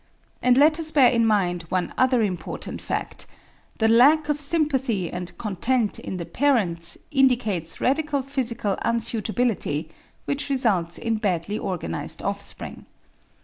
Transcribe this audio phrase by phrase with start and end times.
[0.41, 3.27] And let us bear in mind one other important fact:
[3.77, 9.91] the lack of sympathy and content in the parents indicates radical physical unsuitability,
[10.25, 12.87] which results in badly organized offspring.